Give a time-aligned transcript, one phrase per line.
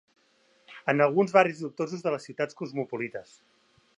[0.93, 3.37] ...en alguns barris dubtosos de les ciutats cosmopolites.